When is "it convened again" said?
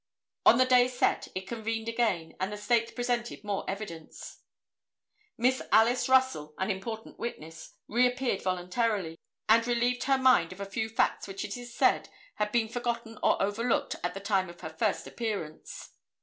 1.35-2.35